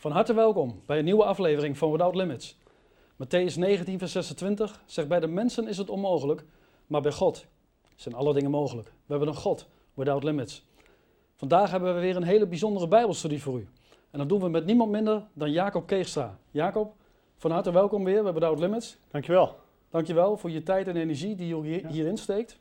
[0.00, 2.56] Van harte welkom bij een nieuwe aflevering van Without Limits.
[3.12, 6.44] Matthäus 19, vers 26 zegt: Bij de mensen is het onmogelijk,
[6.86, 7.46] maar bij God
[7.96, 8.88] zijn alle dingen mogelijk.
[8.88, 10.64] We hebben een God, Without Limits.
[11.34, 13.68] Vandaag hebben we weer een hele bijzondere Bijbelstudie voor u.
[14.10, 16.38] En dat doen we met niemand minder dan Jacob Keegstra.
[16.50, 16.94] Jacob,
[17.36, 18.96] van harte welkom weer bij Without Limits.
[19.10, 19.56] Dankjewel.
[19.90, 22.58] Dankjewel voor je tijd en energie die je hier, hierin steekt.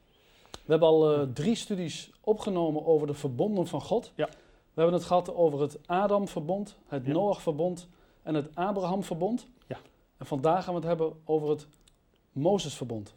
[0.52, 4.12] We hebben al uh, drie studies opgenomen over de verbonden van God.
[4.16, 4.30] Ja.
[4.78, 7.12] We hebben het gehad over het Adam-verbond, het Ja.
[7.12, 7.90] Noach-verbond
[8.24, 9.48] en het Abraham-verbond.
[9.68, 9.78] Ja.
[10.18, 11.68] En vandaag gaan we het hebben over het
[12.32, 13.14] Mozes-verbond.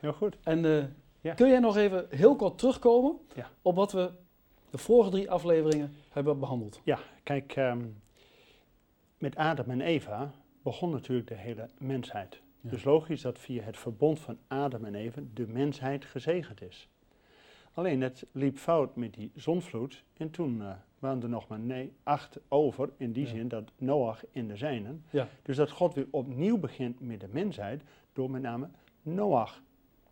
[0.00, 0.36] Heel goed.
[0.42, 0.84] En eh,
[1.20, 1.34] Ja.
[1.34, 3.50] kun jij nog even heel kort terugkomen Ja.
[3.62, 4.10] op wat we
[4.70, 6.80] de vorige drie afleveringen hebben behandeld?
[6.84, 7.82] Ja, kijk, ehm,
[9.18, 10.30] met Adam en Eva
[10.62, 12.40] begon natuurlijk de hele mensheid.
[12.60, 12.70] Ja.
[12.70, 16.88] Dus logisch dat via het verbond van Adam en Eva de mensheid gezegend is.
[17.72, 20.68] Alleen het liep fout met die zonvloed en toen eh,
[21.04, 23.30] waren er nog maar nee, acht over, in die Ja.
[23.30, 25.04] zin dat Noach in de zijnen.
[25.10, 25.28] Ja.
[25.42, 28.68] Dus dat God weer opnieuw begint met de mensheid door met name
[29.02, 29.62] Noach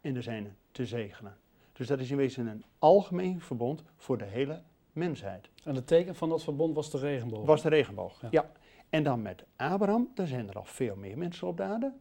[0.01, 1.37] in de zijnen te zegenen.
[1.73, 5.49] Dus dat is in wezen een algemeen verbond voor de hele mensheid.
[5.65, 7.47] En het teken van dat verbond was de regenboog.
[7.47, 8.21] Was de regenboog.
[8.21, 8.29] Ja.
[8.31, 8.51] Ja.
[8.89, 11.93] En dan met Abraham, daar zijn er al veel meer mensen op de aarde.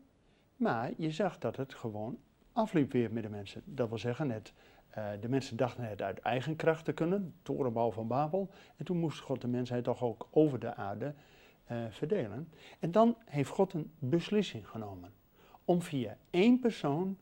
[0.56, 2.18] Maar je zag dat het gewoon
[2.54, 3.62] afliep weer met de mensen.
[3.66, 4.54] Dat wil zeggen, het,
[4.92, 8.50] eh, de mensen dachten het uit eigen kracht te kunnen, torenbouw van Babel.
[8.78, 11.14] En toen moest God de mensheid toch ook over de aarde
[11.66, 12.50] eh, verdelen.
[12.80, 15.14] En dan heeft God een beslissing genomen
[15.66, 17.18] om via één persoon,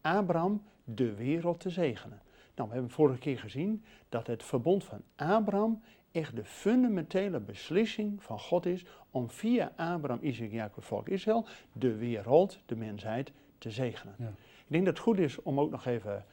[0.00, 2.22] Abraham, de wereld te zegenen.
[2.54, 8.22] Nou, we hebben vorige keer gezien dat het verbond van Abraham echt de fundamentele beslissing
[8.22, 13.70] van God is om via Abraham, Isaac, Jacob, volk Israël, de wereld, de mensheid, te
[13.70, 14.14] zegenen.
[14.18, 14.28] Ja.
[14.28, 16.24] Ik denk dat het goed is om ook nog even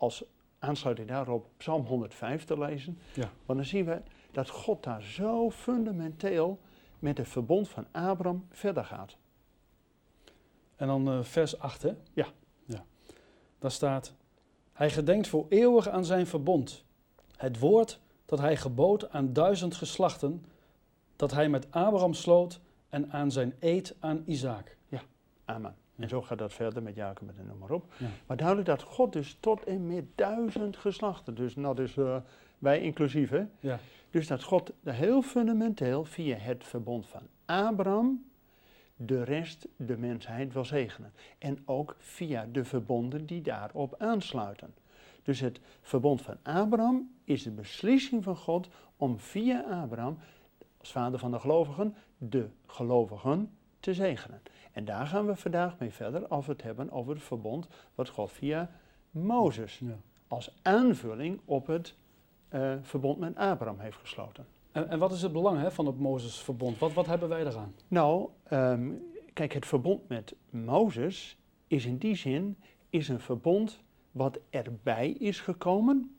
[0.00, 0.24] als
[0.58, 2.98] aansluiting daarop Psalm 105 te lezen.
[3.14, 3.30] Ja.
[3.46, 6.58] Want dan zien we dat God daar zo fundamenteel
[6.98, 9.16] met het verbond van Abraham verder gaat.
[10.76, 11.92] En dan eh, vers 8, hè?
[12.12, 12.26] Ja.
[12.64, 12.84] ja.
[13.58, 14.14] Daar staat:
[14.72, 16.84] Hij gedenkt voor eeuwig aan zijn verbond.
[17.36, 20.44] Het woord dat hij gebood aan duizend geslachten,
[21.16, 24.76] dat hij met Abraham sloot en aan zijn eed aan Isaac.
[25.44, 25.74] Amen.
[26.00, 27.92] En zo gaat dat verder met Jacob en noem maar op.
[27.96, 28.06] Ja.
[28.26, 32.16] Maar duidelijk dat God dus tot en met duizend geslachten, dus nou dus eh,
[32.58, 33.44] wij inclusief hè.
[33.60, 33.78] Ja.
[34.10, 38.24] Dus dat God heel fundamenteel via het verbond van Abraham
[39.06, 41.12] de rest, de mensheid wil zegenen.
[41.38, 44.74] En ook via de verbonden die daarop aansluiten.
[45.22, 50.18] Dus het verbond van Abraham is de beslissing van God om via Abraham,
[50.78, 53.50] als vader van de gelovigen, de gelovigen
[53.80, 54.42] te zegenen.
[54.72, 58.08] En daar gaan we vandaag mee verder als we het hebben over het verbond wat
[58.08, 58.70] God via
[59.10, 59.96] Mozes Ja.
[60.28, 61.94] als aanvulling op het
[62.48, 64.46] eh, verbond met Abraham heeft gesloten.
[64.72, 66.78] En, en wat is het belang hè, van het Mozesverbond?
[66.78, 67.74] Wat, wat hebben wij eraan?
[67.88, 68.90] Nou, ehm,
[69.32, 72.56] kijk, het verbond met Mozes is in die zin
[72.88, 73.80] is een verbond
[74.10, 76.16] wat erbij is gekomen.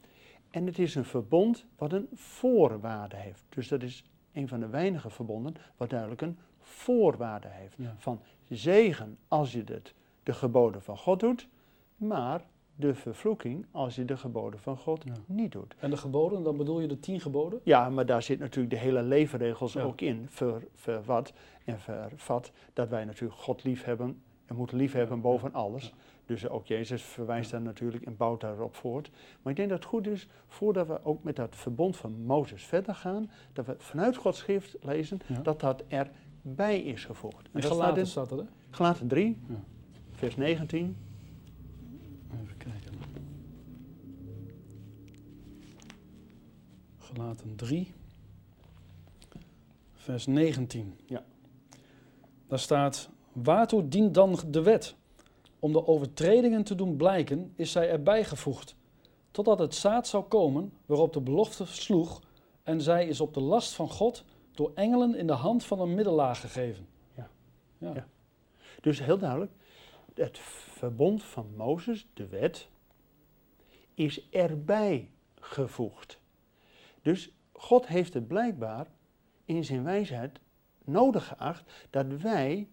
[0.49, 3.43] En het is een verbond wat een voorwaarde heeft.
[3.49, 7.75] Dus dat is een van de weinige verbonden wat duidelijk een voorwaarde heeft.
[7.77, 7.95] Ja.
[7.97, 8.19] Van
[8.49, 9.93] zegen als je het,
[10.23, 11.47] de geboden van God doet,
[11.97, 12.41] maar
[12.75, 15.13] de vervloeking als je de geboden van God Ja.
[15.25, 15.75] niet doet.
[15.79, 17.59] En de geboden, dan bedoel je de tien geboden?
[17.63, 19.81] Ja, maar daar zit natuurlijk de hele leefregels Ja.
[19.81, 20.25] ook in.
[20.29, 21.33] Ver, verwat
[21.65, 25.93] en vervat dat wij natuurlijk God lief hebben en moeten lief hebben boven alles.
[26.31, 29.11] Dus ook Jezus verwijst daar natuurlijk en bouwt daarop voort.
[29.41, 32.63] Maar ik denk dat het goed is, voordat we ook met dat verbond van Mozes
[32.63, 35.41] verder gaan, dat we vanuit Gods schrift lezen Ja.
[35.41, 37.35] dat dat erbij is gevoegd.
[37.51, 38.43] En dat staat gelaten hè?
[38.69, 39.55] Galaten 3, Ja.
[40.11, 40.97] vers 19.
[42.43, 42.93] Even kijken.
[46.97, 47.93] Gelaten 3,
[49.93, 50.93] vers 19.
[51.05, 51.23] Ja.
[52.47, 54.95] Daar staat: Waartoe dient dan de wet?
[55.61, 58.75] Om de overtredingen te doen blijken, is zij erbij gevoegd,
[59.31, 62.21] totdat het zaad zou komen waarop de belofte sloeg,
[62.63, 65.93] en zij is op de last van God door engelen in de hand van een
[65.93, 66.87] middelaar gegeven.
[67.15, 67.29] Ja.
[67.77, 67.93] ja.
[67.93, 68.07] Ja.
[68.81, 69.51] Dus heel duidelijk,
[70.13, 72.67] het verbond van Mozes, de wet,
[73.93, 76.19] is erbij gevoegd.
[77.01, 78.87] Dus God heeft het blijkbaar
[79.45, 80.39] in zijn wijsheid
[80.83, 82.69] nodig geacht dat wij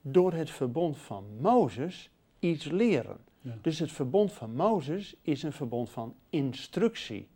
[0.00, 2.10] door het verbond van Mozes
[2.50, 3.16] iets leren.
[3.40, 3.58] Ja.
[3.62, 7.28] Dus het verbond van Mozes is een verbond van instructie.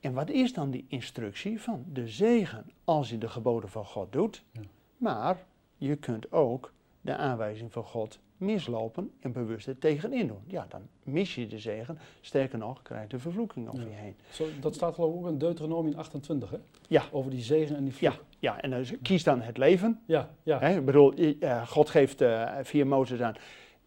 [0.00, 4.12] En wat is dan die instructie van de zegen als je de geboden van God
[4.12, 4.42] doet?
[4.52, 4.60] Ja.
[4.96, 5.44] Maar
[5.76, 10.40] je kunt ook de aanwijzing van God mislopen en bewust er tegenin doen.
[10.46, 11.98] Ja, dan mis je de zegen.
[12.20, 13.86] Sterker nog, krijg je de vervloeking over Ja.
[13.88, 14.16] je heen.
[14.30, 16.56] Zo, dat staat geloof ik ook in Deuteronomium 28, hè?
[16.88, 17.02] Ja.
[17.10, 18.24] Over die zegen en die Ja, vloek.
[18.38, 20.00] Ja, en dan kies dan het leven.
[20.06, 20.58] Ja, ja.
[20.58, 20.76] Hè?
[20.78, 23.34] Ik bedoel, eh, God geeft eh, via Mozes aan.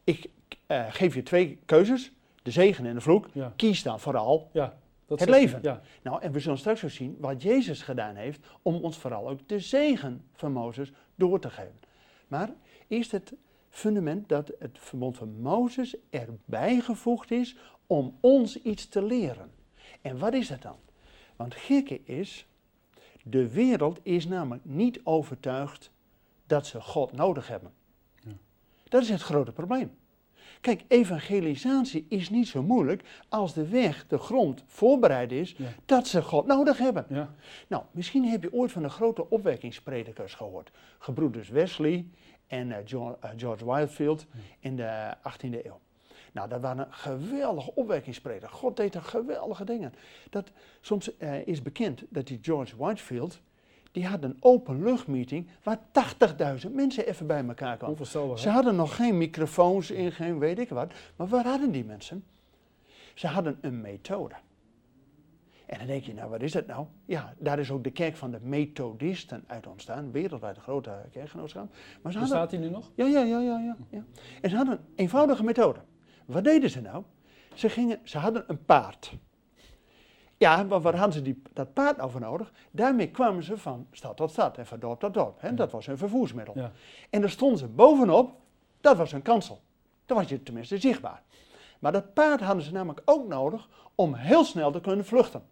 [0.10, 0.30] Ik
[0.68, 2.12] eh, geef je twee keuzes,
[2.44, 3.28] de zegen en de vloek.
[3.34, 4.50] ja, Kies dan vooral.
[4.54, 4.78] ja.
[5.06, 5.60] Dat Het leven.
[5.62, 9.30] Ja, Nou, en we zullen straks ook zien wat Jezus gedaan heeft om ons vooral
[9.30, 11.80] ook de zegen van Mozes door te geven.
[12.28, 12.50] Maar
[12.88, 13.34] eerst het
[13.70, 17.56] fundament dat het verbond van Mozes erbij gevoegd is
[17.88, 19.52] om ons iets te leren.
[20.02, 20.78] En wat is dat dan?
[21.36, 22.48] Want gekke is,
[23.24, 25.92] de wereld is namelijk niet overtuigd
[26.48, 27.72] dat ze God nodig hebben.
[28.16, 28.32] Ja.
[28.90, 29.98] Dat is het grote probleem.
[30.62, 35.66] Kijk, evangelisatie is niet zo moeilijk als de weg, de grond voorbereid is Ja.
[35.86, 37.06] dat ze God nodig hebben.
[37.10, 37.34] ja,
[37.68, 40.72] Nou, misschien heb je ooit van de grote opwekkingspredikers gehoord.
[41.00, 42.06] Gebroeders Wesley
[42.48, 44.26] en eh, Jo- eh, George Whitefield
[44.60, 45.80] in de 18e eeuw.
[46.34, 48.52] Nou, dat waren geweldige opwekkingspredikers.
[48.52, 49.94] God deed er geweldige dingen.
[50.30, 50.52] Dat,
[50.82, 53.40] soms eh, is bekend dat die George Whitefield,
[53.92, 55.80] die had een openluchtmeeting waar
[56.66, 58.38] 80.000 mensen even bij elkaar kwamen.
[58.38, 60.92] Ze hadden nog geen microfoons in, geen weet ik wat.
[61.16, 62.24] Maar waar hadden die mensen?
[63.14, 64.36] Ze hadden een methode.
[65.66, 66.86] En dan denk je, nou wat is dat nou?
[67.06, 70.12] Ja, daar is ook de kerk van de Methodisten uit ontstaan.
[70.12, 71.76] Wereldwijd een grote kerkgenootschap.
[72.02, 72.92] Maar ze hadden, Bestaat die nu nog?
[72.96, 74.04] ja, ja, ja, ja, ja, ja.
[74.42, 75.80] En ze hadden een eenvoudige methode.
[76.26, 77.04] Wat deden ze nou?
[77.54, 79.14] Ze, gingen, ze hadden een paard.
[80.40, 82.52] Ja, maar waar hadden ze die, dat paard nou voor nodig?
[82.72, 85.42] Daarmee kwamen ze van stad tot stad en van dorp tot dorp.
[85.42, 85.54] Hè?
[85.54, 86.54] Dat was hun vervoersmiddel.
[86.58, 86.72] Ja.
[87.10, 88.32] En daar stonden ze bovenop,
[88.82, 89.62] dat was een kansel.
[90.06, 91.22] Dan was je tenminste zichtbaar.
[91.80, 95.44] Maar dat paard hadden ze namelijk ook nodig om heel snel te kunnen vluchten.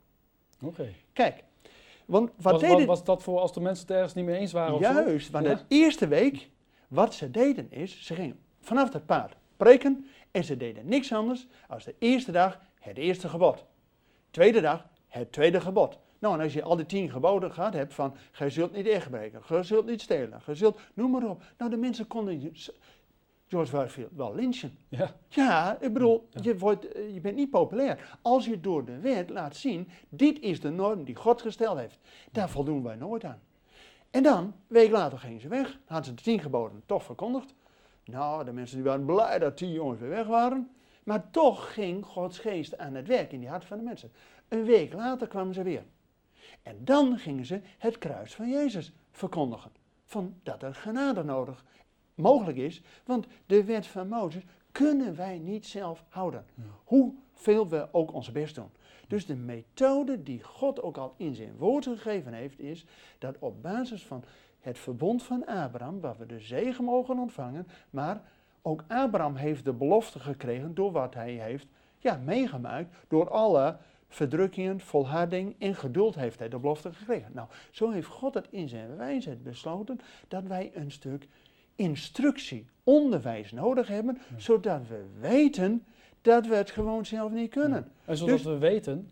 [0.63, 0.93] Oké.
[1.13, 1.43] Kijk,
[2.05, 2.77] want wat Was, deden...
[2.77, 4.73] was, was dat voor als de mensen het ergens niet mee eens waren?
[4.75, 4.93] of zo?
[4.93, 5.53] Juist, want Ja?
[5.53, 6.49] de eerste week,
[6.87, 11.47] wat ze deden is, ze gingen vanaf dat paard preken en ze deden niks anders
[11.67, 13.65] als de eerste dag het eerste gebod.
[14.37, 15.99] Tweede dag het tweede gebod.
[16.19, 19.43] Nou, en als je al die tien geboden gehad hebt van, gij zult niet echtbreken,
[19.43, 21.43] gij zult niet stelen, gij zult, noem maar op.
[21.57, 22.53] Nou, de mensen konden
[23.47, 24.77] George Whitefield wel lynchen.
[24.87, 26.41] Ja, Ja, ik bedoel, Ja.
[26.43, 28.17] Je, wordt, eh, je bent niet populair.
[28.21, 31.99] Als je door de wet laat zien, dit is de norm die God gesteld heeft.
[32.31, 33.41] Daar voldoen wij nooit aan.
[34.11, 35.79] En dan, een week later gingen ze weg.
[35.85, 37.53] Hadden ze de tien geboden toch verkondigd.
[38.05, 40.69] Nou, de mensen die waren blij dat die jongens weer weg waren.
[41.07, 44.11] Maar toch ging Gods geest aan het werk in die hart van de mensen.
[44.47, 45.83] Een week later kwamen ze weer.
[46.61, 49.71] En dan gingen ze het kruis van Jezus verkondigen.
[50.05, 51.65] Van dat er genade nodig
[52.15, 52.81] mogelijk is.
[53.05, 56.45] Want de wet van Mozes kunnen wij niet zelf houden.
[56.83, 58.69] Hoeveel we ook ons best doen.
[59.07, 62.85] Dus de methode die God ook al in zijn woord gegeven heeft, is
[63.17, 64.23] dat op basis van
[64.59, 68.21] het verbond van Abraham, waar we de zegen mogen ontvangen, maar
[68.67, 71.67] ook Abraham heeft de belofte gekregen door wat hij heeft
[71.99, 73.77] ja, meegemaakt, door alle
[74.09, 77.31] verdrukkingen, volharding en geduld heeft hij de belofte gekregen.
[77.33, 81.27] Nou, zo heeft God het in zijn wijsheid besloten dat wij een stuk
[81.75, 84.39] instructie, onderwijs nodig hebben, Ja.
[84.39, 85.83] zodat we weten
[86.21, 87.91] dat we het gewoon zelf niet kunnen.
[88.05, 89.09] en zodat Dus- we weten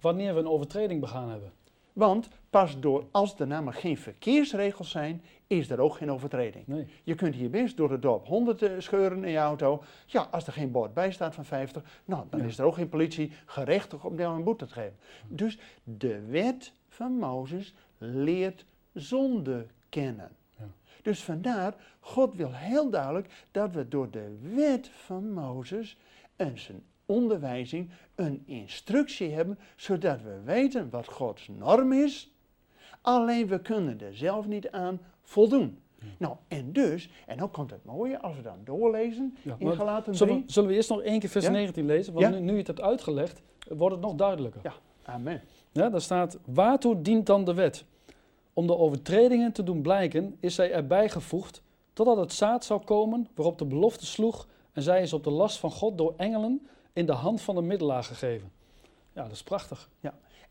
[0.00, 1.52] wanneer we een overtreding begaan hebben.
[1.92, 2.28] Want
[2.60, 6.66] pas door, als er namelijk geen verkeersregels zijn, is er ook geen overtreding.
[6.66, 6.86] Nee.
[7.02, 9.82] Je kunt hier best door het dorp 100 eh, scheuren in je auto.
[10.06, 12.46] Ja, als er geen bord bij staat van 50, nou, dan Ja.
[12.46, 14.96] is er ook geen politie gerechtigd om jou een boete te geven.
[15.28, 20.30] Dus de wet van Mozes leert zonde kennen.
[20.58, 20.64] Ja.
[21.02, 25.96] Dus vandaar, God wil heel duidelijk dat we door de wet van Mozes
[26.36, 32.28] en zijn onderwijzing een instructie hebben, zodat we weten wat Gods norm is.
[33.04, 35.78] Alleen we kunnen er zelf niet aan voldoen.
[35.98, 36.06] Ja.
[36.18, 40.14] Nou, en dus, en dan komt het mooie, als we dan doorlezen Ja, in Galaten
[40.14, 40.46] zullen, 3.
[40.46, 41.50] we, zullen we eerst nog één keer vers Ja?
[41.50, 42.12] 19 lezen?
[42.12, 42.30] Want Ja?
[42.32, 44.60] nu, nu je het hebt uitgelegd, wordt het nog duidelijker.
[44.62, 44.72] Ja.
[45.02, 45.40] Amen.
[45.72, 47.84] Ja, daar staat, waartoe dient dan de wet?
[48.52, 53.28] Om de overtredingen te doen blijken, is zij erbij gevoegd, totdat het zaad zou komen
[53.34, 57.06] waarop de belofte sloeg, en zij is op de last van God door engelen in
[57.06, 58.50] de hand van de middelaar gegeven.
[59.12, 59.88] Ja, dat is prachtig.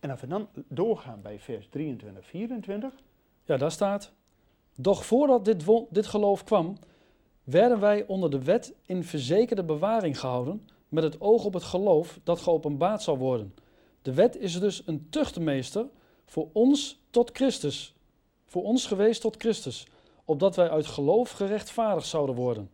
[0.04, 2.94] En als we dan doorgaan bij vers 23, 24.
[3.46, 4.12] Ja, daar staat,
[4.76, 6.78] doch voordat dit, dit geloof kwam,
[7.44, 12.20] werden wij onder de wet in verzekerde bewaring gehouden, met het oog op het geloof
[12.24, 13.54] dat geopenbaard zal worden.
[14.02, 15.86] De wet is dus een tuchtmeester
[16.26, 17.96] voor ons tot Christus,
[18.46, 19.88] voor ons geweest tot Christus,
[20.26, 22.70] opdat wij uit geloof gerechtvaardigd zouden worden.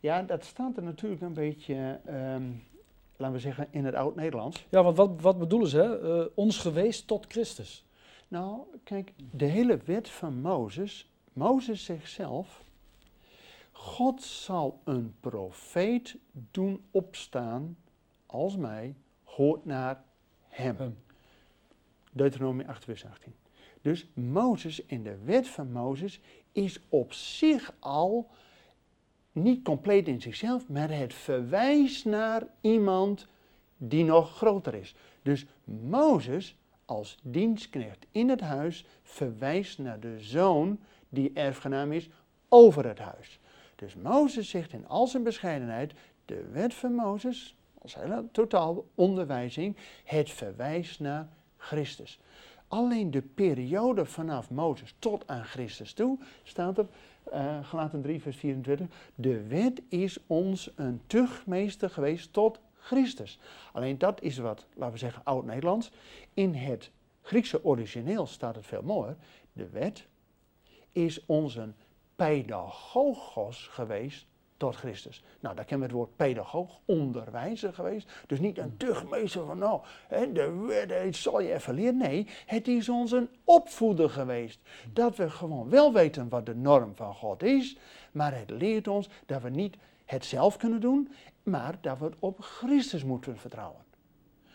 [0.00, 2.42] Ja, dat staat er natuurlijk een beetje, ehm,
[3.18, 4.66] laten we zeggen, in het Oud-Nederlands.
[4.70, 5.98] Ja, want wat, wat bedoelen ze?
[5.98, 7.84] Eh, ons geweest tot Christus.
[8.28, 12.62] Nou, kijk, de hele wet van Mozes, Mozes zegt zelf,
[13.72, 17.76] God zal een profeet doen opstaan
[18.26, 18.94] als mij,
[19.24, 20.04] hoort naar
[20.48, 20.76] hem.
[20.76, 20.98] Hem.
[22.12, 23.34] Deuteronomie 8 vers 18.
[23.82, 26.20] Dus Mozes en de wet van Mozes
[26.52, 28.30] is op zich al
[29.42, 33.26] niet compleet in zichzelf, maar het verwijst naar iemand
[33.76, 34.94] die nog groter is.
[35.22, 40.78] Dus Mozes als dienstknecht in het huis verwijst naar de zoon
[41.08, 42.08] die erfgenaam is
[42.48, 43.40] over het huis.
[43.74, 45.92] Dus Mozes zegt in al zijn bescheidenheid,
[46.24, 52.20] de wet van Mozes, als hele totaal onderwijzing, het verwijst naar Christus.
[52.68, 56.86] Alleen de periode vanaf Mozes tot aan Christus toe, staat er,
[57.32, 63.38] uh, gelaten 3 vers 24, de wet is ons een tuchtmeester geweest tot Christus.
[63.72, 65.90] Alleen dat is wat, laten we zeggen, oud-Nederlands.
[66.34, 66.90] In het
[67.22, 69.16] Griekse origineel staat het veel mooier.
[69.52, 70.06] De wet
[70.92, 71.74] is ons een
[72.16, 74.26] pedagogos geweest
[74.58, 75.22] tot Christus.
[75.40, 78.10] Nou, daar kennen we het woord pedagoog, onderwijzer geweest.
[78.26, 81.96] Dus niet een tuchtmeester van, nou, hè, de wet zal je even leren.
[81.96, 84.60] Nee, het is ons een opvoeder geweest.
[84.92, 87.76] Dat we gewoon wel weten wat de norm van God is,
[88.12, 91.12] maar het leert ons dat we niet het zelf kunnen doen,
[91.42, 93.84] maar dat we op Christus moeten vertrouwen.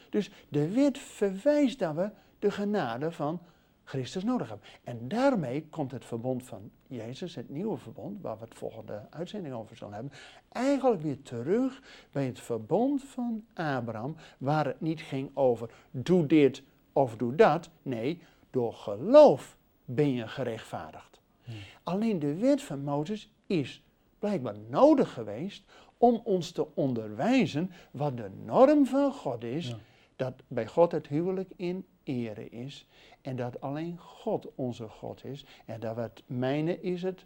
[0.09, 3.39] Dus de wet verwijst dat we de genade van
[3.83, 4.67] Christus nodig hebben.
[4.83, 9.55] En daarmee komt het verbond van Jezus, het nieuwe verbond, waar we het volgende uitzending
[9.55, 10.11] over zullen hebben,
[10.51, 16.63] eigenlijk weer terug bij het verbond van Abraham, waar het niet ging over doe dit
[16.93, 17.69] of doe dat.
[17.81, 21.21] Nee, door geloof ben je gerechtvaardigd.
[21.43, 21.55] Hmm.
[21.83, 23.83] Alleen de wet van Mozes is
[24.19, 25.63] blijkbaar nodig geweest
[25.97, 29.75] om ons te onderwijzen wat de norm van God is.
[30.15, 32.87] Dat bij God het huwelijk in ere is.
[33.21, 35.45] En dat alleen God onze God is.
[35.65, 37.25] En dat het mijne is het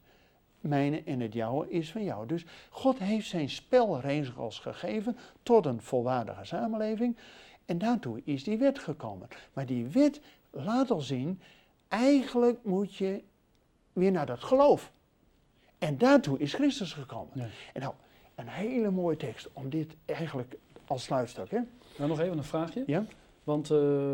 [0.59, 2.27] mijne en het jouwe is van jou.
[2.27, 7.17] Dus God heeft zijn spelregels gegeven tot een volwaardige samenleving.
[7.65, 9.27] En daartoe is die wet gekomen.
[9.53, 11.41] Maar die wet laat al zien,
[11.87, 13.23] eigenlijk moet je
[13.93, 14.91] weer naar dat geloof.
[15.77, 17.51] En daartoe is Christus gekomen.
[17.73, 17.93] En nou,
[18.35, 21.51] een hele mooie tekst om dit eigenlijk als sluitstuk.
[21.51, 21.59] Hè?
[21.97, 22.83] Nou, nog even een vraagje.
[22.85, 23.05] Ja?
[23.43, 24.13] Want uh,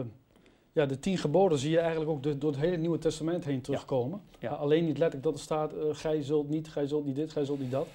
[0.73, 4.21] ja, de tien geboden zie je eigenlijk ook door het hele Nieuwe Testament heen terugkomen.
[4.39, 4.51] Ja.
[4.51, 7.45] Alleen niet letterlijk dat er staat, uh, gij zult niet, gij zult niet dit, gij
[7.45, 7.87] zult niet dat.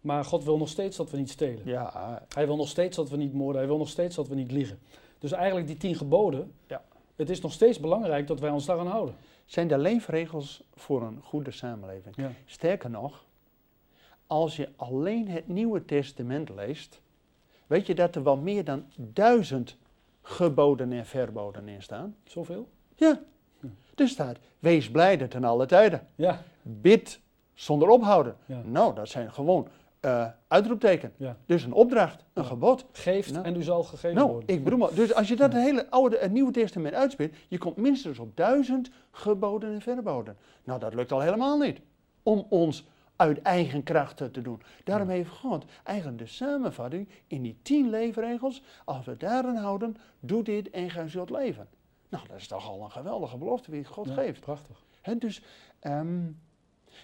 [0.00, 1.60] Maar God wil nog steeds dat we niet stelen.
[1.64, 2.22] Ja.
[2.34, 4.50] Hij wil nog steeds dat we niet moorden, hij wil nog steeds dat we niet
[4.52, 4.78] liegen.
[5.18, 6.84] Dus eigenlijk die tien geboden, ja.
[7.16, 9.14] het is nog steeds belangrijk dat wij ons daaraan houden.
[9.44, 12.16] Zijn de leefregels voor een goede samenleving.
[12.16, 12.32] Ja.
[12.44, 13.24] Sterker nog,
[14.26, 17.00] als je alleen het Nieuwe Testament leest,
[17.66, 19.76] weet je dat er wel meer dan duizend
[20.28, 22.16] geboden en verboden in staan.
[22.24, 22.68] Zoveel?
[22.94, 23.20] Ja.
[23.94, 26.06] Er staat, wees blijde ten alle tijden.
[26.14, 26.42] Ja.
[26.62, 27.20] Bid
[27.54, 28.36] zonder ophouden.
[28.46, 28.60] Ja.
[28.64, 29.68] Nou, dat zijn gewoon
[30.00, 31.12] uh, uitroepteken.
[31.16, 31.36] Ja.
[31.46, 32.84] Dus een opdracht, een gebod.
[32.92, 33.44] Geeft nou.
[33.44, 34.48] en u zal gegeven nou, worden.
[34.48, 37.58] Ik bedoel maar, dus als je dat het hele oude en nieuwe testament uitspeelt, je
[37.58, 40.36] komt minstens op duizend geboden en verboden.
[40.64, 41.80] Nou, dat lukt al helemaal niet.
[42.22, 42.86] Om ons
[43.16, 44.62] uit eigen krachten te doen.
[44.84, 48.62] Daarom heeft God eigenlijk de samenvatting in die tien leefregels.
[48.84, 51.68] Als we daaraan houden, doe dit en ga zult leven.
[52.08, 54.40] Nou, dat is toch al een geweldige belofte die God geeft.
[54.40, 54.84] Prachtig.
[55.02, 55.42] He, dus,
[55.82, 56.40] um,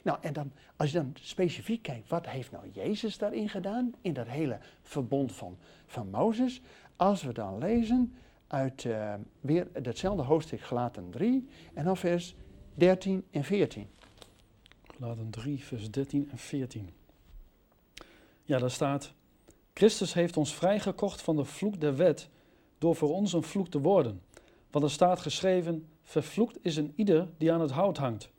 [0.02, 3.94] nou, en dan, als je dan specifiek kijkt, wat heeft nou Jezus daarin gedaan?
[4.00, 6.62] In dat hele verbond van, van Mozes.
[6.96, 8.14] Als we dan lezen
[8.46, 12.34] uit uh, weer datzelfde hoofdstuk, gelaten 3, en dan vers
[12.74, 13.88] 13 en 14.
[15.02, 16.90] Laten 3, vers 13 en 14.
[18.42, 19.12] Ja, daar staat:
[19.74, 22.28] Christus heeft ons vrijgekocht van de vloek der wet
[22.78, 24.22] door voor ons een vloek te worden.
[24.70, 28.30] Want er staat geschreven: Vervloekt is een ieder die aan het hout hangt.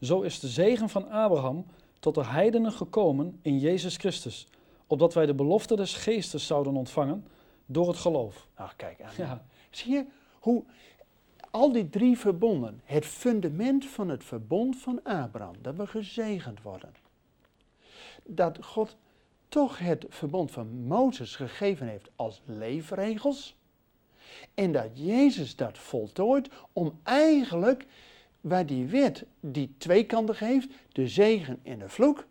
[0.00, 1.66] Zo is de zegen van Abraham
[1.98, 4.48] tot de heidenen gekomen in Jezus Christus,
[4.86, 7.26] opdat wij de belofte des geestes zouden ontvangen
[7.66, 8.48] door het geloof.
[8.54, 9.12] Ach, kijk aan.
[9.16, 9.46] Ja.
[9.70, 10.06] Zie je
[10.40, 10.64] hoe
[11.50, 16.94] al die drie verbonden, het fundament van het verbond van Abraham, dat we gezegend worden.
[18.24, 18.96] Dat God
[19.48, 23.56] toch het verbond van Mozes gegeven heeft als leefregels.
[24.54, 27.86] En dat Jezus dat voltooit om eigenlijk
[28.40, 32.26] waar die wet die twee kanten geeft, de zegen en de vloek,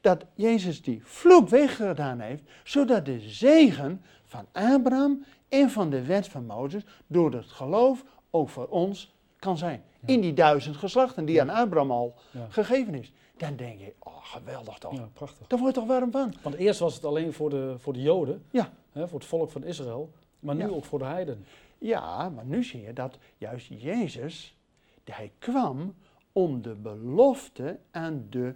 [0.00, 6.28] dat Jezus die vloek weggedaan heeft, zodat de zegen van Abraham en van de wet
[6.28, 9.82] van Mozes door het geloof ook voor ons kan zijn.
[10.06, 12.14] In die duizend geslachten die aan Abraham al
[12.48, 13.12] gegeven is.
[13.36, 14.94] Dan denk je, oh geweldig toch.
[14.94, 15.46] Ja, prachtig.
[15.46, 16.34] Daar word je toch warm van.
[16.42, 18.72] Want eerst was het alleen voor de, voor de Joden, ja.
[18.92, 21.44] hè, voor het volk van Israël, maar nu ook voor de heiden.
[21.78, 24.56] Ja, maar nu zie je dat juist Jezus,
[25.04, 25.94] hij kwam
[26.32, 28.54] om de belofte aan de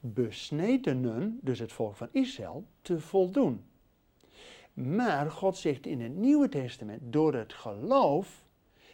[0.00, 3.64] besnedenen, dus het volk van Israël, te voldoen.
[4.74, 8.44] Maar God zegt in het Nieuwe Testament, door het geloof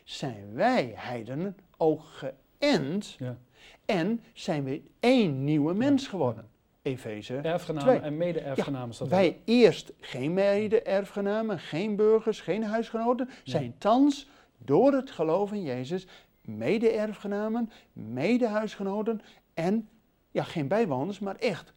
[0.04, 3.38] zijn wij heidenen ook geënt Ja.
[3.84, 6.48] en zijn we één nieuwe mens geworden.
[6.82, 7.36] Efeze.
[7.36, 9.08] Erfgenamen en mede-erfgenamen er.
[9.08, 16.06] Wij eerst geen mede-erfgenamen, geen burgers, geen huisgenoten, zijn thans door het geloof in Jezus
[16.40, 19.20] mede-erfgenamen, mede-huisgenoten
[19.54, 19.88] en
[20.30, 21.72] ja, geen bijwoners, maar echt.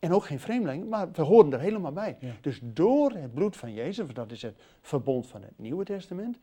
[0.00, 2.16] En ook geen vreemdelingen, maar we horen er helemaal bij.
[2.20, 2.34] Ja.
[2.40, 6.38] Dus door het bloed van Jezus, dat is het verbond van het Nieuwe Testament,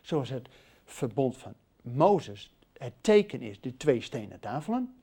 [0.00, 0.48] zoals het
[0.84, 4.94] verbond van Mozes het teken is, de twee stenen tafelen,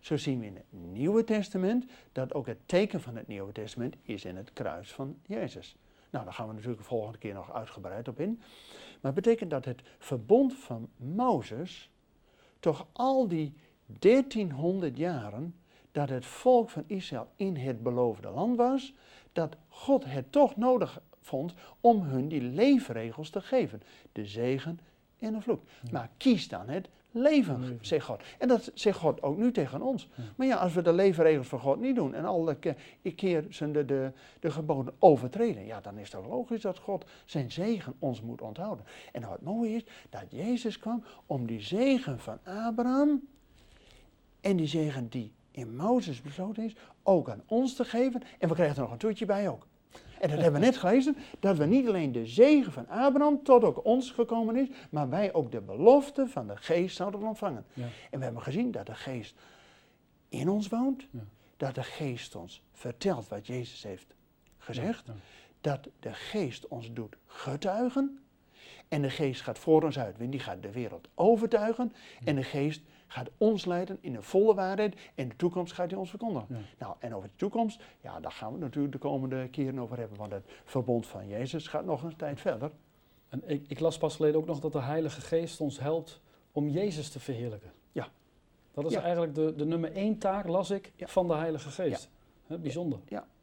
[0.00, 3.96] zo zien we in het Nieuwe Testament dat ook het teken van het Nieuwe Testament
[4.02, 5.76] is in het kruis van Jezus.
[6.10, 8.40] Nou, daar gaan we natuurlijk de volgende keer nog uitgebreid op in.
[9.00, 11.90] Maar het betekent dat het verbond van Mozes
[12.60, 13.54] toch al die
[13.86, 15.54] 1300 jaren
[15.94, 18.94] dat het volk van Israël in het beloofde land was,
[19.32, 23.82] dat God het toch nodig vond om hun die leefregels te geven.
[24.12, 24.80] De zegen
[25.18, 25.60] en de vloek.
[25.90, 27.78] Maar kies dan het leven, Leven.
[27.80, 28.22] zegt God.
[28.38, 30.08] En dat zegt God ook nu tegen ons.
[30.14, 30.22] Ja.
[30.36, 32.76] Maar ja, als we de leefregels van God niet doen en alle ke-
[33.16, 37.04] keer zijn de, de, de geboden overtreden, ja, dan is het ook logisch dat God
[37.24, 38.84] zijn zegen ons moet onthouden.
[39.12, 43.22] En nou, het mooie is dat Jezus kwam om die zegen van Abraham
[44.40, 48.22] en die zegen die in Mozes besloten is, ook aan ons te geven.
[48.38, 49.66] En we krijgen er nog een toetje bij ook.
[50.20, 53.64] En dat hebben we net gelezen, dat we niet alleen de zegen van Abraham tot
[53.64, 57.64] ook ons gekomen is, maar wij ook de belofte van de geest zouden ontvangen.
[57.72, 57.86] Ja.
[58.10, 59.34] En we hebben gezien dat de geest
[60.28, 61.20] in ons woont, Ja.
[61.56, 64.14] dat de geest ons vertelt wat Jezus heeft
[64.58, 65.12] gezegd, Ja.
[65.60, 68.18] dat de geest ons doet getuigen.
[68.88, 71.92] En de geest gaat voor ons uit, die gaat de wereld overtuigen.
[72.24, 72.82] En de geest
[73.14, 74.96] gaat ons leiden in de volle waarheid.
[75.14, 76.46] En de toekomst gaat hij ons verkondigen.
[76.50, 76.60] Ja.
[76.78, 80.18] Nou, en over de toekomst, ja, daar gaan we natuurlijk de komende keren over hebben.
[80.18, 82.70] Want het verbond van Jezus gaat nog een tijd verder.
[83.28, 86.20] En ik, ik las pas geleden ook nog dat de Heilige Geest ons helpt
[86.52, 87.72] om Jezus te verheerlijken.
[87.92, 88.08] Ja.
[88.72, 89.00] Dat is Ja.
[89.02, 91.06] eigenlijk de, de nummer één taak, las ik, Ja.
[91.06, 92.10] van de Heilige Geest.
[92.46, 92.98] Bijzonder.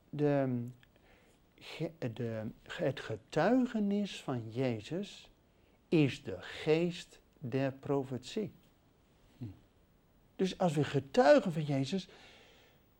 [0.10, 0.60] De,
[1.56, 5.30] ge- de, het getuigenis van Jezus
[5.90, 8.52] is de geest der profetie.
[10.42, 12.08] Dus als we getuigen van Jezus,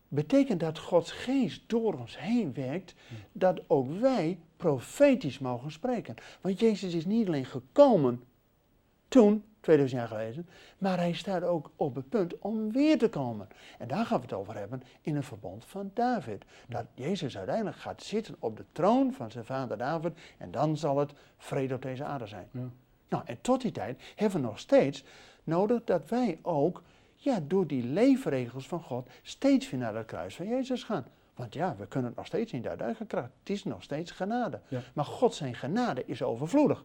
[0.08, 2.94] betekent dat Gods geest door ons heen werkt,
[3.32, 6.14] dat ook wij profetisch mogen spreken.
[6.40, 8.24] Want Jezus is niet alleen gekomen
[9.08, 13.48] toen, 2000 jaar geleden, maar hij staat ook op het punt om weer te komen.
[13.78, 16.44] En daar gaan we het over hebben in een verbond van David.
[16.68, 20.98] Dat Jezus uiteindelijk gaat zitten op de troon van zijn vader David en dan zal
[20.98, 22.48] het vrede op deze aarde zijn.
[22.50, 22.68] Ja.
[23.08, 25.04] Nou, en tot die tijd hebben we nog steeds
[25.44, 26.82] nodig dat wij ook
[27.22, 31.06] ja, door die leefregels van God steeds weer naar het kruis van Jezus gaan.
[31.34, 33.30] Want ja, we kunnen het nog steeds niet uit eigen kracht.
[33.38, 34.60] Het is nog steeds genade.
[34.68, 34.80] Ja.
[34.92, 36.84] Maar God zijn genade is overvloedig.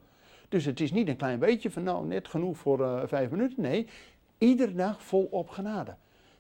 [0.50, 3.62] Dus het is niet een klein beetje van nou net genoeg voor eh, vijf minuten.
[3.62, 3.88] Nee,
[4.38, 5.96] iedere dag volop genade.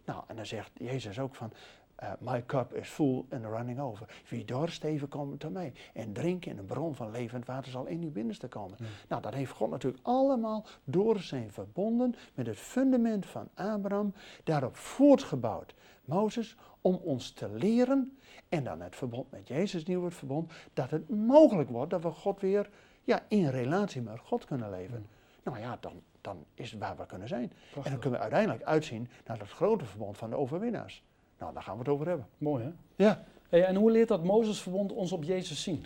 [0.05, 1.53] Nou, en dan zegt Jezus ook van,
[1.97, 4.21] eh, my cup is full and running over.
[4.29, 7.85] Wie dorst even komen tot mij en drinken in een bron van levend water zal
[7.85, 8.77] in uw binnenste komen.
[8.79, 8.85] Ja.
[9.07, 14.75] Nou, dat heeft God natuurlijk allemaal door zijn verbonden met het fundament van Abraham, daarop
[14.75, 15.73] voortgebouwd.
[16.05, 18.17] Mozes, om ons te leren,
[18.49, 22.11] en dan het verbond met Jezus, nieuw het verbond, dat het mogelijk wordt dat we
[22.11, 22.69] God weer
[23.03, 25.05] ja, in relatie met God kunnen leven.
[25.43, 27.51] Nou ja, dan, dan is het waar we kunnen zijn.
[27.75, 31.03] En dan kunnen we uiteindelijk uitzien naar het grote verbond van de overwinnaars.
[31.39, 32.27] Nou, daar gaan we het over hebben.
[32.37, 32.71] Mooi hè?
[33.03, 33.23] Ja.
[33.49, 35.85] Hey, en hoe leert dat Mozesverbond ons op Jezus zien?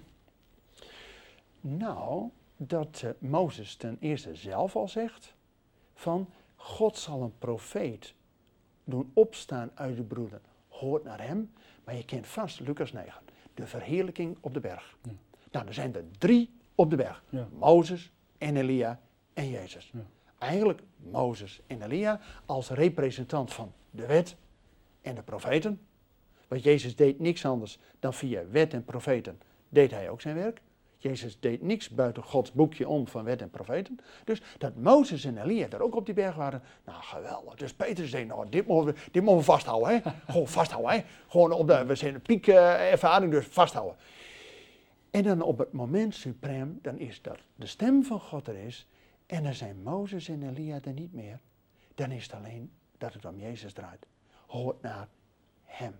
[1.61, 5.35] Nou, dat eh, Mozes ten eerste zelf al zegt
[5.93, 8.13] van God zal een profeet
[8.83, 10.41] doen opstaan uit de broeden.
[10.67, 13.21] Hoort naar hem, maar je kent vast Lucas 9,
[13.53, 14.97] de verheerlijking op de berg.
[15.01, 15.11] Ja.
[15.51, 17.23] Nou, er zijn er drie op de berg.
[17.29, 17.47] Ja.
[17.57, 18.99] Mozes en Elia
[19.33, 19.91] en Jezus.
[19.93, 20.05] Ja.
[20.37, 24.35] Eigenlijk Mozes en Elia als representant van de wet
[25.01, 25.81] en de profeten.
[26.47, 30.61] Want Jezus deed niks anders dan via wet en profeten deed hij ook zijn werk.
[30.97, 33.99] Jezus deed niks buiten Gods boekje om van wet en profeten.
[34.23, 37.55] Dus dat Mozes en Elia daar ook op die berg waren, nou geweldig.
[37.55, 40.11] Dus Petrus zei, nou dit mogen we, dit mogen we vasthouden hè.
[40.27, 41.03] Gewoon vasthouden hè.
[41.27, 43.95] Gewoon op de, we zijn een piek eh, ervaring, dus vasthouden.
[45.11, 48.87] En dan op het moment suprem, dan is dat de stem van God er is.
[49.25, 51.39] En dan zijn Mozes en Elia er niet meer.
[51.95, 54.05] Dan is het alleen dat het om Jezus draait.
[54.51, 55.07] Hoort naar
[55.63, 55.93] hem.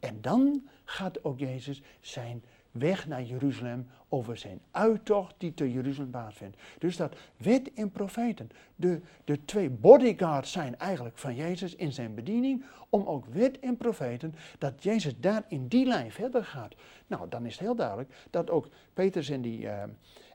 [0.00, 6.10] En dan gaat ook Jezus zijn weg naar Jeruzalem over zijn uittocht die te Jeruzalem
[6.10, 6.56] plaatsvindt.
[6.78, 12.14] Dus dat wet en profeten, de, de twee bodyguards zijn eigenlijk van Jezus in zijn
[12.14, 16.74] bediening, om ook wet en profeten, dat Jezus daar in die lijn verder gaat.
[17.06, 19.82] Nou, dan is het heel duidelijk dat ook Petrus en die, eh,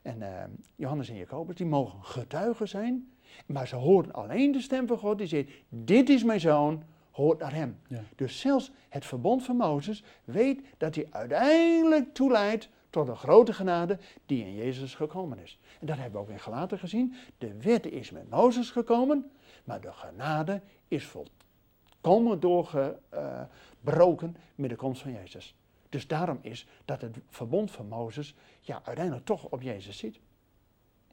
[0.01, 0.43] en eh,
[0.75, 3.11] Johannes en Jacobus, die mogen getuigen zijn.
[3.45, 7.39] Maar ze horen alleen de stem van God die zegt, dit is mijn zoon, hoort
[7.39, 7.79] naar hem.
[7.87, 8.03] Ja.
[8.15, 13.97] Dus zelfs het verbond van Mozes weet dat hij uiteindelijk toeleidt tot een grote genade
[14.25, 15.59] die in Jezus gekomen is.
[15.79, 17.15] En dat hebben we ook in Galaten gezien.
[17.37, 19.31] De wet is met Mozes gekomen,
[19.63, 25.55] maar de genade is volkomen doorgebroken met de komst van Jezus.
[25.89, 30.19] Dus daarom is dat het verbond van Mozes ja, uiteindelijk toch op Jezus ziet.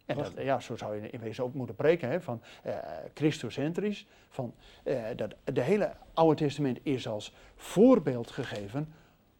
[0.09, 2.77] En dat, ja, zo zou je in wezen ook moeten preken, hè, van eh
[3.14, 4.07] Christocentrisch.
[4.29, 8.92] Van, eh, dat de hele Oude Testament is als voorbeeld gegeven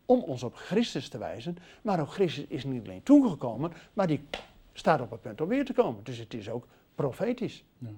[0.07, 1.57] om ons op Christus te wijzen.
[1.83, 4.25] Maar ook Christus is niet alleen toegekomen, maar die
[4.73, 6.05] staat op het punt om weer te komen.
[6.05, 7.65] Dus het is ook profetisch.
[7.79, 7.89] Ja.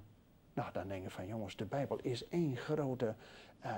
[0.53, 3.15] Nou, dan denk je van jongens, de Bijbel is één grote
[3.61, 3.73] eh,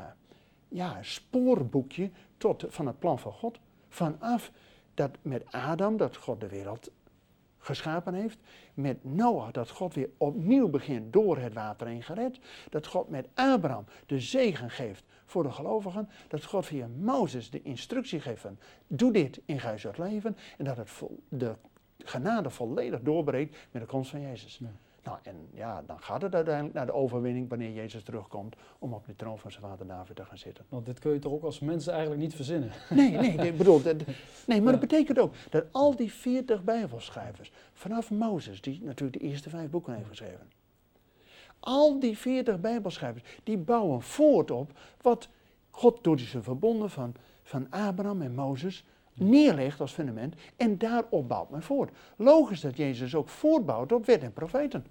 [0.69, 3.59] ja, spoorboekje tot, van het plan van God.
[3.89, 4.51] Vanaf
[4.95, 6.91] dat met Adam, dat God de wereld
[7.63, 8.39] geschapen heeft.
[8.75, 12.39] Met Noach, dat God weer opnieuw begint door het water heen gered.
[12.71, 16.09] Dat God met Abraham de zegen geeft voor de gelovigen.
[16.29, 20.37] Dat God via Mozes de instructie geeft van doe dit in gij leven.
[20.59, 20.91] En dat het
[21.29, 21.55] de
[21.99, 24.61] genade volledig doorbreekt met de komst van Jezus.
[25.05, 29.07] Nou, en ja, dan gaat het uiteindelijk naar de overwinning wanneer Jezus terugkomt om op
[29.07, 30.65] de troon van zijn vader David te gaan zitten.
[30.69, 32.71] Want dit kun je toch ook als mensen eigenlijk niet verzinnen.
[32.91, 34.07] Nee, nee, ik bedoel, dat, nee
[34.47, 34.71] maar Ja.
[34.71, 39.71] dat betekent ook dat al die 40 Bijbelschrijvers, vanaf Mozes, die natuurlijk de eerste vijf
[39.71, 40.51] boeken heeft geschreven,
[41.61, 45.29] al die 40 Bijbelschrijvers, die bouwen voort op wat
[45.71, 51.51] God door zijn verbonden van, van Abraham en Mozes neerlegt als fundament en daarop bouwt
[51.51, 51.91] men voort.
[52.17, 54.87] Logisch dat Jezus ook voortbouwt op wet en profeten.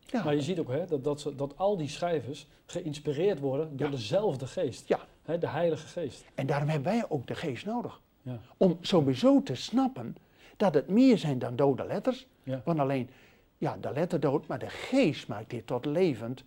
[0.00, 3.76] Ja, Maar je ziet ook hè, dat, dat, ze, dat al die schrijvers geïnspireerd worden
[3.76, 3.92] door Ja.
[3.92, 4.88] dezelfde geest.
[4.88, 4.98] Ja.
[5.22, 6.24] Hè, de Heilige Geest.
[6.34, 8.00] En daarom hebben wij ook de geest nodig.
[8.22, 8.38] Ja.
[8.56, 10.16] Om sowieso te snappen
[10.56, 12.26] dat het meer zijn dan dode letters.
[12.64, 13.10] Want alleen,
[13.58, 16.44] ja, de letter dood, maar de geest maakt dit tot levend,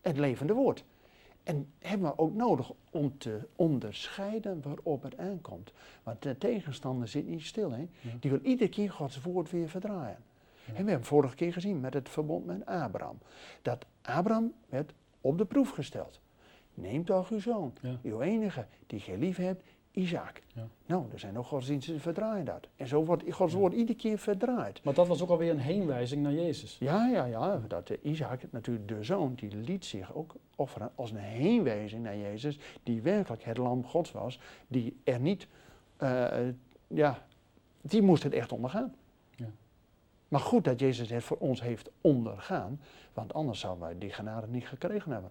[0.00, 0.84] het levende woord.
[1.46, 5.72] En hebben we ook nodig om te onderscheiden waarop het aankomt.
[6.02, 7.80] Want de tegenstander zit niet stil, hè?
[8.00, 8.10] Ja.
[8.20, 10.18] Die wil iedere keer Gods woord weer verdraaien.
[10.64, 10.74] Ja.
[10.74, 13.18] En we hebben vorige keer gezien met het verbond met Abraham.
[13.62, 16.20] Dat Abraham werd op de proef gesteld.
[16.74, 17.98] Neem toch uw zoon, Ja.
[18.02, 19.62] uw enige, die gij lief hebt,
[19.96, 20.42] Isaac.
[20.54, 20.66] Ja.
[20.86, 22.66] Nou, er zijn ook godsdiensten die verdraaien dat.
[22.76, 23.58] En zo wordt Gods Ja.
[23.58, 24.84] woord iedere keer verdraaid.
[24.84, 26.76] Maar dat was ook alweer een heenwijzing naar Jezus.
[26.78, 27.60] Ja, ja, ja.
[27.68, 32.16] Dat eh, Isaac, natuurlijk de zoon, die liet zich ook offeren als een heenwijzing naar
[32.16, 35.46] Jezus, die werkelijk het lam Gods was, die er niet,
[35.96, 36.48] eh,
[36.86, 37.26] ja,
[37.80, 38.94] die moest het echt ondergaan.
[39.34, 39.50] Ja.
[40.28, 42.80] Maar goed dat Jezus het voor ons heeft ondergaan,
[43.12, 45.30] want anders zouden wij die genade niet gekregen hebben.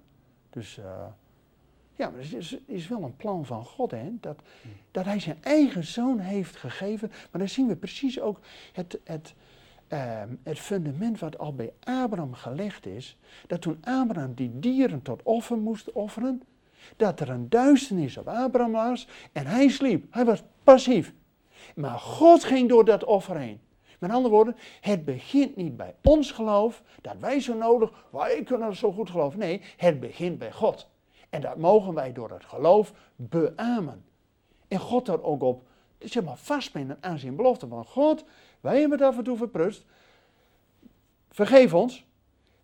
[0.49, 1.05] Dus eh,
[1.95, 4.39] ja, maar het is, is wel een plan van God, hè, dat,
[4.91, 7.09] dat hij zijn eigen zoon heeft gegeven.
[7.09, 8.39] Maar dan zien we precies ook
[8.71, 9.33] het, het,
[9.87, 15.23] ehm, het fundament wat al bij Abraham gelegd is, dat toen Abraham die dieren tot
[15.23, 16.41] offer moest offeren,
[16.95, 20.05] dat er een duisternis op Abraham was en hij sliep.
[20.13, 21.13] Hij was passief.
[21.75, 23.59] Maar God ging door dat offer heen.
[23.99, 28.75] Met andere woorden, het begint niet bij ons geloof, dat wij zo nodig, wij kunnen
[28.75, 29.39] zo goed geloven.
[29.39, 30.87] Nee, het begint bij God.
[31.29, 34.05] En dat mogen wij door het geloof beamen.
[34.67, 35.63] En God daar ook op,
[35.99, 38.25] zeg maar, vastbinden aan zijn belofte van God.
[38.59, 39.85] Wij hebben het af en toe verprust.
[41.29, 42.05] Vergeef ons,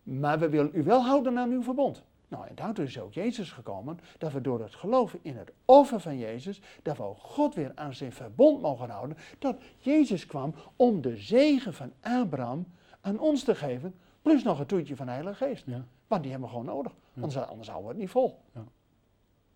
[0.03, 2.03] maar we willen u wel houden aan uw verbond.
[2.27, 5.99] Nou, en daartoe is ook Jezus gekomen, dat we door het geloven in het offer
[5.99, 10.53] van Jezus, dat we ook God weer aan zijn verbond mogen houden, dat Jezus kwam
[10.75, 12.65] om de zegen van Abraham
[13.01, 15.63] aan ons te geven, plus nog een toetje van de Heilige Geest.
[15.65, 15.85] Ja.
[16.11, 17.21] Want die hebben we gewoon nodig, Ja.
[17.21, 18.37] anders, anders houden we het niet vol.
[18.53, 18.63] Ja.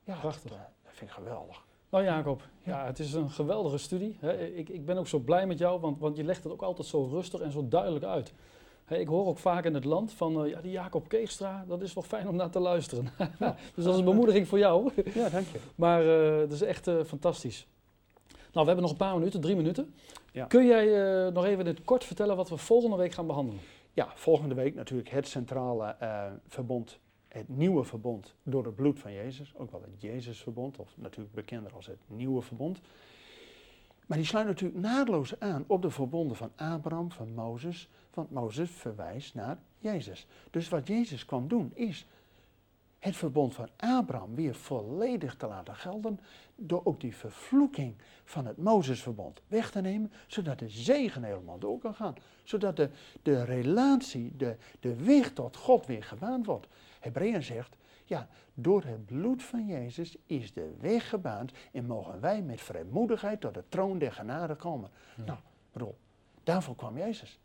[0.04, 0.50] Ja, Prachtig.
[0.52, 1.66] Dat, eh, dat vind ik geweldig.
[1.90, 2.86] Nou Jacob, Ja.
[2.86, 4.20] het is een geweldige studie.
[4.56, 6.88] Ik, ik ben ook zo blij met jou, want, want je legt het ook altijd
[6.88, 8.34] zo rustig en zo duidelijk uit.
[8.88, 11.94] Ik hoor ook vaak in het land van, eh, ja, die Jacob Keegstra, dat is
[11.94, 13.10] wel fijn om naar te luisteren.
[13.76, 14.92] dus dat is een bemoediging voor jou.
[15.14, 15.60] Ja, dank je.
[15.76, 17.68] Maar eh dat is echt fantastisch.
[18.28, 19.94] Nou, we hebben nog een paar minuten, drie minuten.
[20.32, 20.46] Ja.
[20.46, 20.86] Kun jij
[21.30, 23.62] nog even in het kort vertellen wat we volgende week gaan behandelen?
[23.96, 29.14] Ja, volgende week natuurlijk het centrale eh, verbond, het nieuwe verbond door het bloed van
[29.14, 29.54] Jezus.
[29.58, 32.82] Ook wel het Jezusverbond, of natuurlijk bekender als het nieuwe verbond.
[34.06, 37.90] Maar die sluit natuurlijk naadloos aan op de verbonden van Abraham, van Mozes.
[38.14, 40.28] Want Mozes verwijst naar Jezus.
[40.52, 42.06] Dus wat Jezus kwam doen is
[43.06, 46.20] het verbond van Abraham weer volledig te laten gelden.
[46.56, 50.12] Door ook die vervloeking van het Mozesverbond weg te nemen.
[50.28, 52.16] Zodat de zegen helemaal door kan gaan.
[52.44, 52.90] Zodat de,
[53.22, 56.68] de relatie, de, de weg tot God weer gebaand wordt.
[57.00, 62.42] Hebreeën zegt, ja, door het bloed van Jezus is de weg gebaand en mogen wij
[62.42, 64.90] met vrijmoedigheid tot de troon der genade komen.
[65.18, 65.24] Ja.
[65.24, 65.40] Nou,
[65.72, 65.96] bedoel,
[66.44, 67.40] Daarvoor kwam Jezus.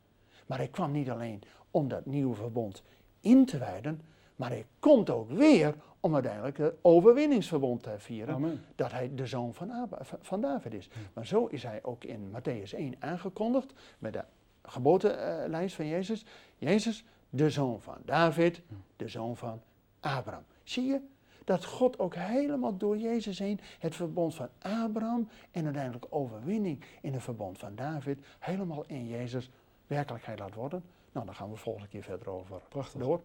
[0.47, 2.83] Maar hij kwam niet alleen om dat nieuwe verbond
[3.21, 4.01] in te wijden,
[4.41, 8.35] maar hij komt ook weer om uiteindelijk het overwinningsverbond te vieren.
[8.35, 8.65] Amen.
[8.75, 9.89] Dat hij de zoon van,
[10.21, 10.89] van David is.
[11.13, 14.25] Maar zo is hij ook in Matthäus 1 aangekondigd met de
[14.63, 16.25] geboortelijst van Jezus.
[16.57, 18.63] Jezus, de zoon van David,
[18.97, 19.61] de zoon van
[20.01, 20.45] Abraham.
[20.63, 21.01] Zie je
[21.45, 27.13] dat God ook helemaal door Jezus heen het verbond van Abraham en uiteindelijk overwinning in
[27.13, 29.51] het verbond van David helemaal in Jezus
[29.87, 30.83] werkelijkheid laat worden?
[31.13, 33.01] Nou, daar gaan we volgende keer verder over Prachtig.
[33.01, 33.21] door.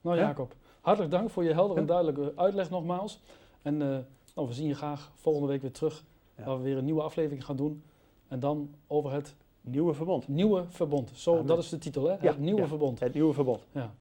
[0.00, 0.22] Nou Ja.
[0.22, 3.20] Jacob, hartelijk dank voor je helder en duidelijke uitleg nogmaals.
[3.62, 3.88] En eh,
[4.34, 7.44] nou, we zien je graag volgende week weer terug, waar we weer een nieuwe aflevering
[7.44, 7.82] gaan doen.
[8.28, 10.28] En dan over het Nieuwe verbond.
[10.28, 11.10] nieuwe verbond.
[11.14, 11.46] Zo, Amen.
[11.46, 12.12] dat is de titel, hè?
[12.12, 12.66] Ja, het nieuwe ja.
[12.66, 13.00] verbond.
[13.00, 13.66] Het nieuwe verbond.
[13.72, 13.94] Ja.